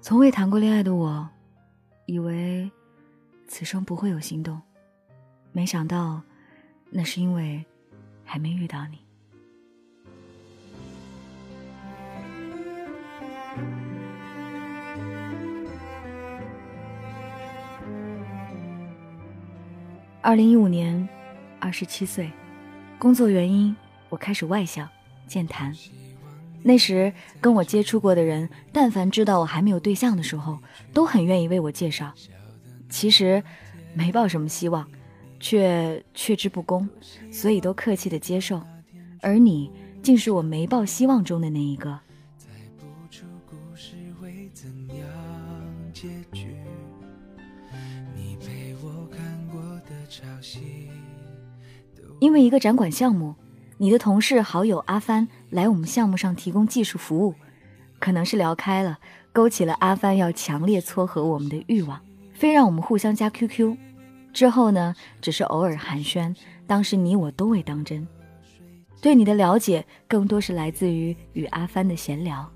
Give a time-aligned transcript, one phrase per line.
[0.00, 1.28] 从未谈过恋爱的我，
[2.06, 2.70] 以为
[3.46, 4.58] 此生不会有心动，
[5.52, 6.22] 没想到，
[6.88, 7.62] 那是因为
[8.24, 8.98] 还没遇到你。
[20.22, 21.06] 二零一五年，
[21.60, 22.30] 二十七岁，
[22.98, 23.76] 工作原因，
[24.08, 24.88] 我开始外向、
[25.26, 25.74] 健谈。
[26.62, 30.58] 那时跟我接触过的人，但凡知道我还没有对象的时候，
[30.92, 32.12] 都很愿意为我介绍。
[32.90, 33.42] 其实
[33.94, 34.86] 没抱什么希望，
[35.38, 36.88] 却却之不恭，
[37.30, 38.62] 所以都客气的接受。
[39.20, 39.70] 而你，
[40.02, 41.98] 竟是我没抱希望中的那一个。
[52.20, 53.34] 因为一个展馆项目，
[53.80, 57.34] 你的同事好友阿帆来我们项目上提供技术服务，
[58.00, 58.98] 可能是聊开了，
[59.32, 62.00] 勾起了阿帆要强烈撮合我们的欲望，
[62.34, 63.76] 非让我们互相加 QQ。
[64.32, 66.34] 之后呢，只是偶尔寒暄，
[66.66, 68.06] 当时你我都未当真。
[69.00, 72.50] 对你的了解更多是来自于与阿帆的闲聊。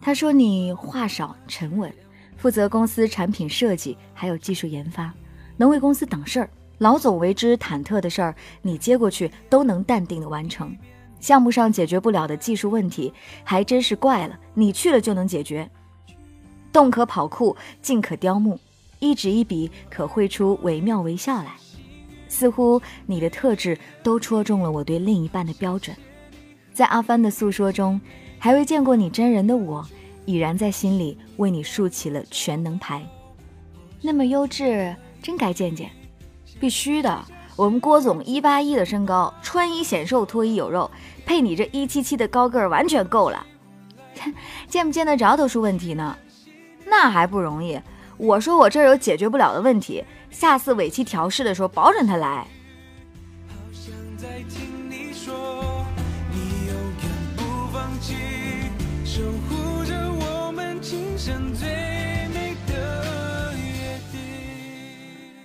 [0.00, 1.92] 他说你话少沉稳，
[2.36, 5.12] 负责公司产品设计还有技术研发，
[5.56, 6.48] 能为公司挡事儿。
[6.78, 10.76] 老总为之忐忑的事儿，你接过去都能淡定的完成。
[11.20, 15.70] 项目上解决不了的技术问题，还真是怪了，你去了就能解决。
[16.72, 18.58] 动可跑酷，静可雕木，
[18.98, 21.54] 一纸一笔可绘出惟妙惟肖来。
[22.28, 25.96] 似乎你的特质都戳中了我对另一半的标准。
[26.72, 28.00] 在阿帆的诉说中，
[28.38, 29.86] 还未见过你真人的我，
[30.26, 33.06] 已然在心里为你竖起了全能牌。
[34.02, 35.88] 那么优质，真该见见。
[36.64, 37.22] 必须的，
[37.56, 40.90] 我们郭总一八一的身高，穿衣显瘦，脱衣有肉，
[41.26, 43.46] 配你这一七七的高个儿，完全够了。
[44.66, 46.16] 见不见得着都是问题呢，
[46.86, 47.78] 那还不容易。
[48.16, 52.46] 我说我这儿有解决不了的问题，下次尾气调试的时候，保准他来。
[61.18, 61.53] 生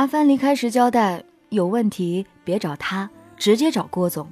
[0.00, 4.26] 阿帆离开时交代，有问题别找他，直接找郭总。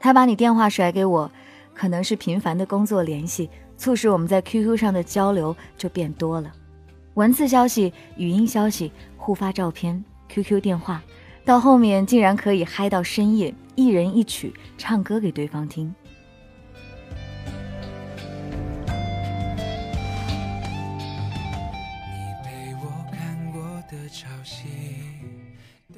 [0.00, 1.30] 他把你电话甩给我，
[1.74, 6.50] 可能是频繁的工作联系，促使我们在 QQ 上的交流就变多了，
[7.16, 11.02] 文字消息、语音消息、互发照片、QQ 电话，
[11.44, 15.94] 到后面竟然可以嗨到深夜，一人一曲唱歌给对方听。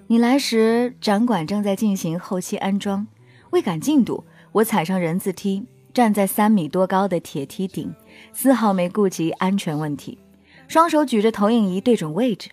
[0.06, 3.06] 你来时，展馆正在进行后期安装，
[3.50, 7.94] 为赶进度，我踩上人字梯，站在三米多高的铁梯顶，
[8.32, 10.18] 丝毫没顾及安全问题，
[10.66, 12.50] 双手举着投影仪对准位置。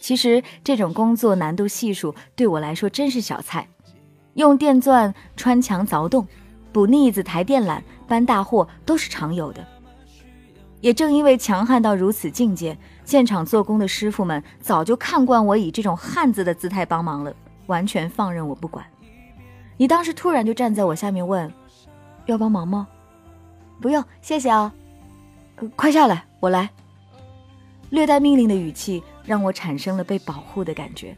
[0.00, 3.68] 其实这种工作难度系数对我来说真是小菜，
[4.34, 6.26] 用电钻穿墙凿洞，
[6.72, 9.66] 补腻子抬电缆，搬大货都是常有的。
[10.82, 17.32] 也正因为强悍到如此境界，现场做工的师傅们早就看惯我以这种汉子的姿态帮忙了，
[17.66, 18.84] 完全放任我不管。
[19.76, 21.50] 你当时突然就站在我下面问
[22.26, 22.88] ：“要帮忙吗
[23.80, 24.74] ？”“不用，谢谢啊。
[25.76, 26.68] ”“快下来，我来。”
[27.90, 31.16] 略带命令的语气让我产生了被保护的感觉。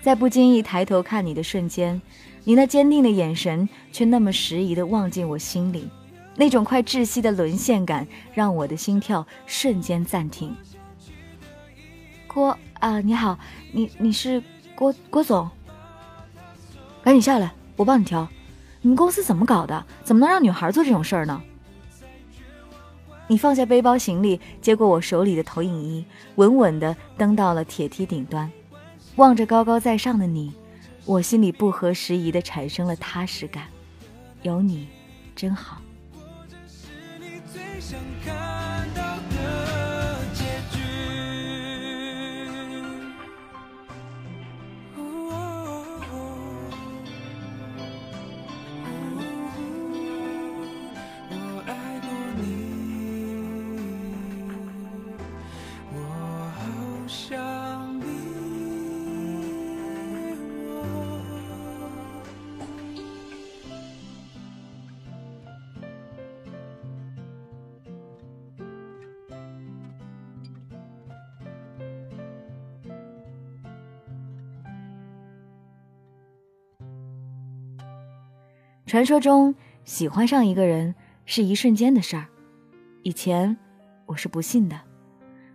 [0.00, 2.00] 在不经意抬头看你的瞬间，
[2.44, 5.90] 你那坚定的眼神却那么迟疑的望进我心里。
[6.38, 10.54] 那种快窒息的沦陷感，让我的心跳瞬间暂停。
[12.28, 13.36] 郭啊，你好，
[13.72, 14.40] 你你是
[14.76, 15.50] 郭郭总？
[17.02, 18.28] 赶紧下来，我帮你挑。
[18.80, 19.84] 你们公司怎么搞的？
[20.04, 21.42] 怎么能让女孩做这种事儿呢？
[23.26, 26.04] 你放下背包行李，接过我手里的投影仪，
[26.36, 28.48] 稳稳地登到了铁梯顶端，
[29.16, 30.52] 望着高高在上的你，
[31.04, 33.64] 我心里不合时宜地产生了踏实感。
[34.42, 34.86] 有你，
[35.34, 35.82] 真好。
[37.80, 39.07] 想看到
[78.88, 79.54] 传说中，
[79.84, 80.94] 喜欢上一个人
[81.26, 82.24] 是一瞬间的事儿。
[83.02, 83.54] 以前，
[84.06, 84.80] 我是不信的。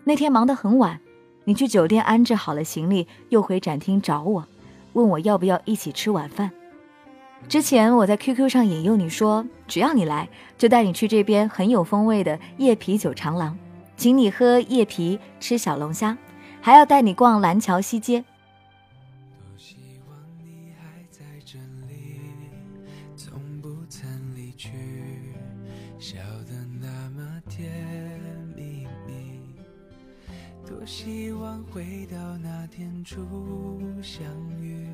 [0.04, 1.00] 那天忙得很晚，
[1.44, 4.48] 你去酒店安置好了行李，又回展厅找我，
[4.94, 6.52] 问我要不要一起吃晚饭。
[7.48, 13.58] 之前我在 QQ 上引诱你说，只要你来，就带你去这边很有风味的叶啤酒长廊，
[13.98, 16.16] 请你喝叶啤，吃小龙虾，
[16.62, 18.24] 还要带你逛蓝桥西街。
[30.86, 33.22] 希望回到那天初
[34.02, 34.24] 相
[34.62, 34.88] 遇。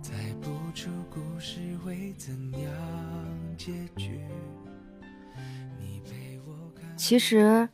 [0.00, 2.62] 猜不出故事会怎样
[3.56, 4.20] 结局。
[6.96, 7.68] 其实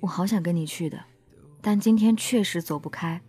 [0.00, 0.98] 我好想跟你去的，
[1.60, 3.20] 但今天确实走不开。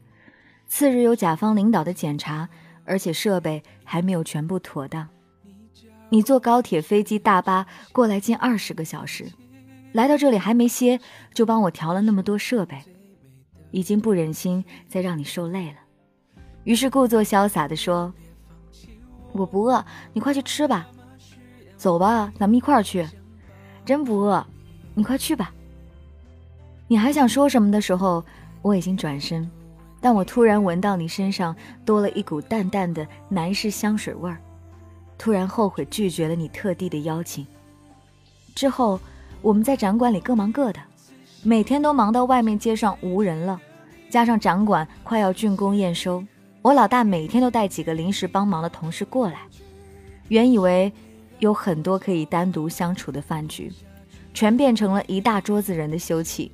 [0.67, 2.47] 次日有甲方领导的检查，
[2.85, 5.07] 而且设备还没有全部妥当。
[6.09, 9.31] 你坐高铁、飞机、大巴过来近二十个小时，
[9.91, 10.99] 来到这里还没歇，
[11.33, 12.81] 就帮我调了那么多设备，
[13.73, 15.77] 已经不忍心再让你受累了。
[16.63, 18.13] 于是故作潇洒地说。
[19.33, 19.83] 我不饿，
[20.13, 20.87] 你快去吃吧。
[21.75, 23.03] 走吧，咱们一块儿去。
[23.83, 24.45] 真不饿，
[24.93, 25.51] 你快去吧。
[26.87, 28.23] 你还想说什么的时候，
[28.61, 29.49] 我已经转身，
[29.99, 34.39] 但我突然闻到你身上多了一股淡淡的男士香水味儿，
[35.17, 37.45] 突然后悔拒绝了你特地的邀请。
[38.53, 38.99] 之后，
[39.41, 40.79] 我们在展馆里各忙各的，
[41.45, 43.59] 每天都忙到外面街上无人了，
[44.09, 46.23] 加上展馆快要竣工验收。
[46.61, 49.39] 我老大每天都带几个临时帮忙的同事过来，
[50.29, 50.89] 原以为
[51.39, 53.69] 有很多可以单独相处的饭局，
[54.33, 56.49] 全变成了一大桌子人的休憩。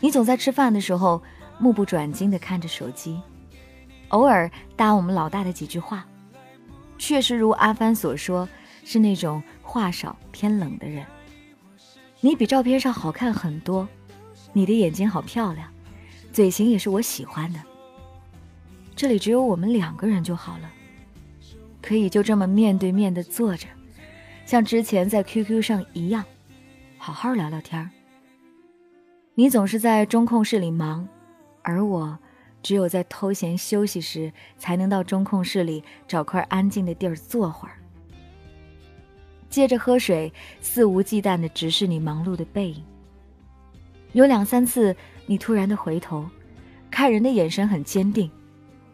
[0.00, 1.22] 你总在吃饭的时候
[1.60, 3.20] 目不转睛地看着手机，
[4.08, 6.04] 偶尔搭我们老大的几句话。
[6.98, 8.48] 确实如阿帆所说，
[8.84, 11.06] 是那种话少偏冷的人。
[12.20, 13.88] 你比照片上好看很多，
[14.52, 15.68] 你的眼睛好漂亮，
[16.32, 17.60] 嘴型也是我喜欢的。
[18.96, 20.70] 这里只有我们两个人就好了，
[21.80, 23.66] 可以就这么面对面的坐着，
[24.44, 26.24] 像之前在 QQ 上一样，
[26.98, 27.90] 好好聊聊天儿。
[29.34, 31.08] 你总是在中控室里忙，
[31.62, 32.18] 而我
[32.62, 37.76] 只有在偷闲休息时，才能到中控室里找块安静的地儿坐会儿。
[39.48, 40.30] 接着喝水，
[40.60, 42.84] 肆无忌惮地直视你忙碌的背影。
[44.12, 44.94] 有两三次，
[45.26, 46.28] 你突然的回头，
[46.90, 48.30] 看人的眼神很坚定。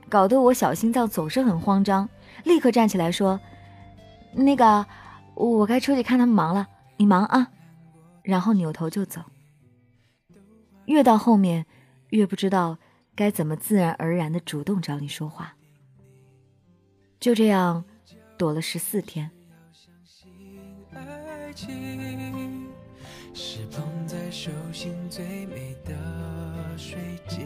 [0.08, 2.08] 搞得我小心脏总是很慌张，
[2.44, 3.40] 立刻站起来说
[4.32, 4.86] ：“那个，
[5.34, 7.50] 我该出去看他们忙了，你忙啊。”
[8.22, 9.20] 然后扭头就走。
[10.84, 11.66] 越到后面，
[12.10, 12.78] 越不知道
[13.14, 15.54] 该怎么自然而然的主动找你说话。
[17.18, 17.84] 就这样，
[18.36, 19.30] 躲了十四天。
[24.46, 25.92] 手心最美的
[26.76, 26.96] 水
[27.26, 27.44] 晶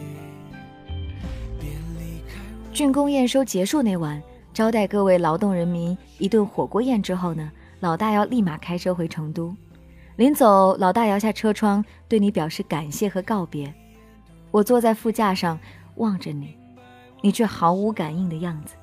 [2.71, 4.21] 竣工验收结束那晚，
[4.53, 9.51] 招待各位劳动人民一顿火锅宴之后呢，老大要立马开车回成都。
[10.17, 13.73] 临走，老大摇下车窗，对你表示感谢和告别。
[14.51, 15.57] 我坐在副驾上
[15.95, 16.55] 望着你，
[17.21, 18.75] 你却毫无感应的样子。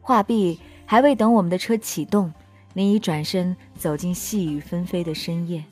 [0.00, 2.32] 话毕，还未等我们的车启动，
[2.72, 5.64] 你已转身走进细雨纷飞的深夜。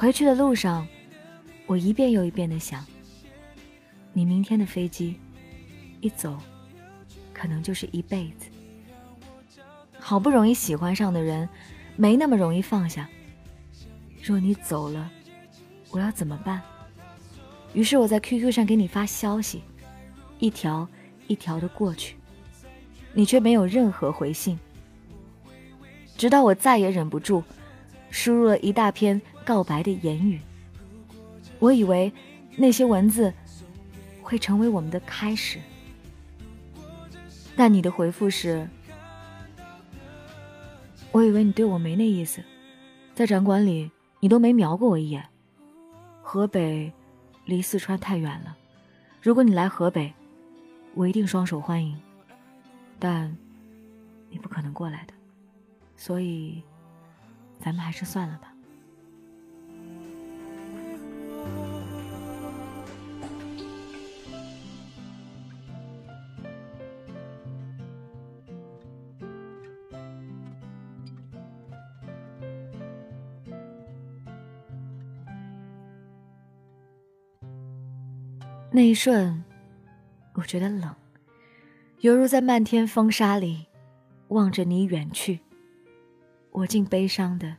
[0.00, 0.88] 回去的路上，
[1.66, 2.82] 我一遍又一遍的想，
[4.14, 5.20] 你明天的飞机。
[6.00, 6.38] 一走，
[7.34, 8.46] 可能就是一辈子。
[9.98, 11.46] 好不容易喜欢上的人，
[11.96, 13.06] 没那么容易放下。
[14.22, 15.10] 若你走了，
[15.90, 16.62] 我要怎么办？
[17.74, 19.60] 于是我在 QQ 上给你发消息，
[20.38, 20.88] 一条
[21.26, 22.16] 一条的过去，
[23.12, 24.58] 你却没有任何回信。
[26.16, 27.44] 直到我再也忍不住，
[28.08, 30.40] 输入了一大篇告白的言语。
[31.58, 32.12] 我以为
[32.56, 33.32] 那些文字
[34.22, 35.58] 会成为我们的开始。
[37.56, 38.66] 但你的回复是
[41.12, 42.42] ：“我以为你对我没那意思，
[43.14, 45.22] 在展馆里你都没瞄过我一眼。
[46.22, 46.90] 河北
[47.44, 48.56] 离四川太远了，
[49.20, 50.14] 如果你来河北，
[50.94, 52.00] 我一定双手欢迎。
[52.98, 53.36] 但
[54.30, 55.12] 你不可能过来的，
[55.96, 56.62] 所以
[57.58, 58.54] 咱们还是算了吧。”
[78.72, 79.42] 那一瞬，
[80.34, 80.94] 我觉得冷，
[82.00, 83.66] 犹如在漫天风沙里
[84.28, 85.40] 望着你远去，
[86.52, 87.56] 我竟悲伤的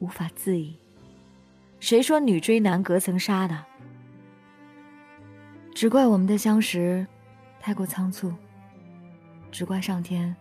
[0.00, 0.76] 无法自已。
[1.80, 3.64] 谁说女追男隔层纱的？
[5.74, 7.06] 只怪我们的相识
[7.58, 8.30] 太过仓促，
[9.50, 10.36] 只怪上天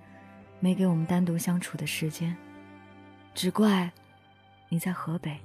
[0.60, 2.36] 没给我们单独相处的时间，
[3.34, 3.90] 只怪
[4.68, 5.38] 你在河北，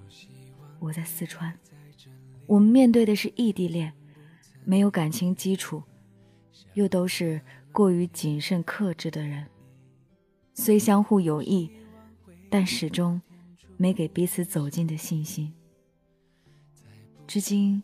[0.81, 1.57] 我在四川，
[2.47, 3.93] 我们面对的是异地恋，
[4.65, 5.83] 没有感情基础，
[6.75, 7.41] 又都是
[7.73, 9.47] 过于谨慎克制的人，
[10.55, 11.71] 虽相互有意，
[12.49, 13.21] 但始终
[13.77, 15.53] 没给彼此走近的信心。
[17.27, 17.83] 至今，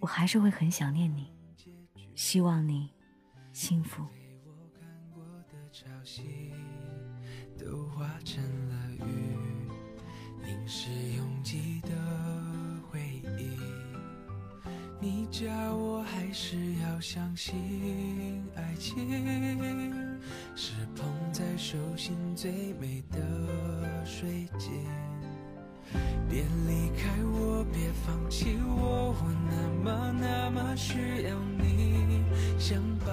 [0.00, 1.32] 我还是会很想念你，
[2.14, 2.90] 希望你
[3.52, 4.04] 幸福。
[7.58, 9.36] 都化成了雨，
[10.44, 11.90] 凝视拥挤的
[12.88, 13.00] 回
[13.36, 13.77] 忆。
[15.00, 18.96] 你叫我还是要相信爱情，
[20.56, 24.84] 是捧在手心最美的水晶。
[26.28, 32.24] 别离开我，别放弃我，我那么那么需要你，
[32.58, 33.12] 想抱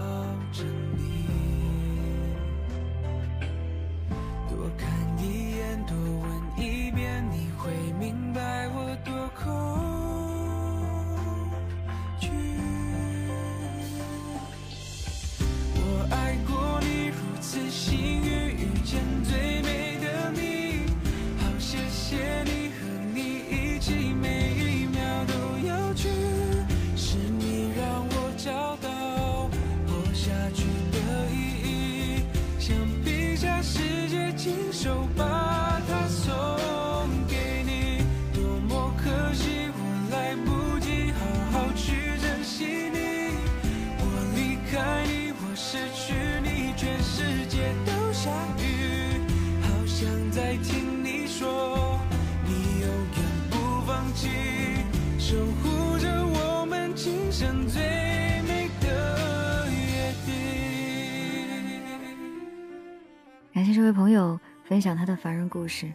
[63.56, 65.90] 感谢这位朋友分享他的凡人故事。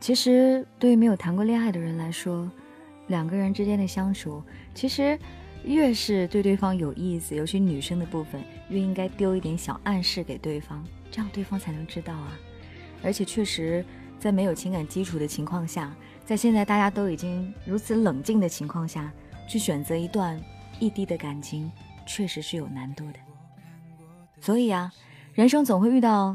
[0.00, 2.50] 其实，对于没有谈过恋爱的人来说，
[3.08, 4.42] 两个人之间的相处，
[4.72, 5.18] 其实
[5.64, 12.32] 越是对对方有意思，尤其女生的部分，越应该丢一点小暗示给对方，这样对方才能知道啊。
[13.02, 13.84] 而且，确实
[14.18, 19.12] 在没有情感基础的情况下，在现在大家都已经如此冷静的情况下，
[19.46, 20.40] 去选择一段
[20.80, 21.70] 异地的感情，
[22.06, 23.18] 确实是有难度的。
[24.40, 24.90] 所以啊，
[25.34, 26.34] 人生总会遇到。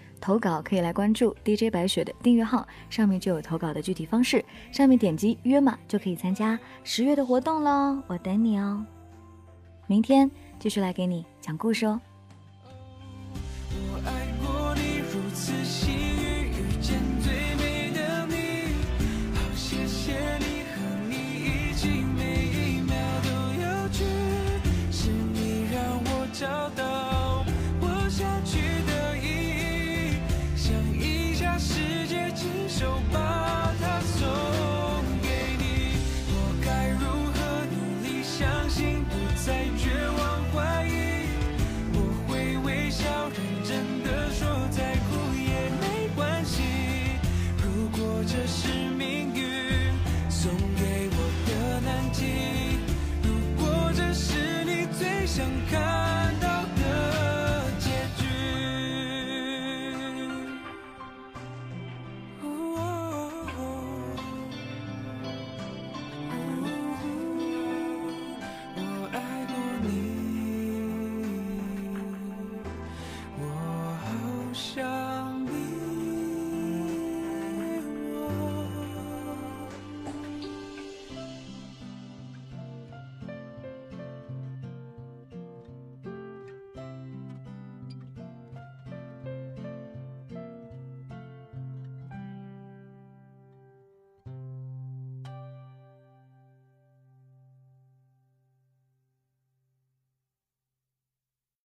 [0.21, 8.85] 投稿可以来关注 DJ 白雪的订阅号，上面就有投稿的具体方式，上面点击约码就可以参加十月的活动喽，我等你哦。
[9.87, 11.99] 明天继续来给你讲故事哦。